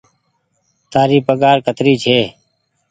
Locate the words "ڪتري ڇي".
1.65-2.19